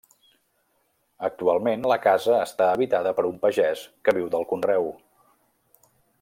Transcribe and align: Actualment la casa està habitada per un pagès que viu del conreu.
Actualment 1.27 1.85
la 1.91 1.97
casa 2.07 2.39
està 2.47 2.71
habitada 2.77 3.13
per 3.19 3.27
un 3.33 3.37
pagès 3.45 3.85
que 4.09 4.17
viu 4.19 4.33
del 4.37 4.49
conreu. 4.55 4.91